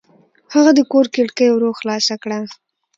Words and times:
هغه 0.53 0.71
د 0.75 0.79
کور 0.91 1.05
کړکۍ 1.15 1.47
ورو 1.51 1.69
خلاصه 1.79 2.15
کړه. 2.23 2.39